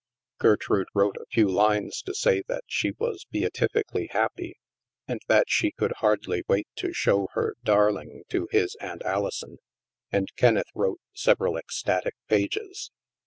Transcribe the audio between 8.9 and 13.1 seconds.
Alison, and Kenneth wrote several ecstatic pages.